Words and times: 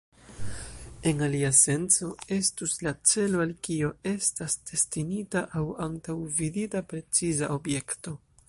En 1.09 1.19
alia 1.25 1.51
senco 1.57 2.09
estus 2.37 2.73
la 2.87 2.93
celo 3.11 3.43
al 3.45 3.53
kio 3.67 3.91
estas 4.15 4.57
destinita 4.73 5.47
aŭ 5.61 5.65
antaŭvidita 5.89 6.87
preciza 6.95 7.53
objekto. 7.59 8.21